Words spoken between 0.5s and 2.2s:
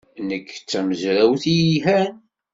d tamezrawt yelhan.